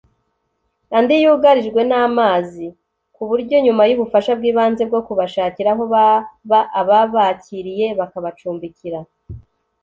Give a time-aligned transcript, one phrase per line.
[0.97, 2.65] andi yugarijwe n’amazi
[3.15, 8.99] ku buryo nyuma y’ubufasha bw’ibanze bwo kubashakira aho baba ababakiriye bakabacumbikira